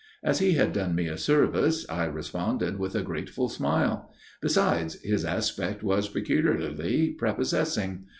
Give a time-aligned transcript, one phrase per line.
[0.23, 5.23] As he had done me a service, I responded with a grateful smile; besides, his
[5.23, 8.05] aspect was peculiarly prepossessing.